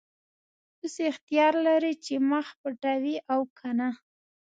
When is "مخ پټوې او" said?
2.29-3.39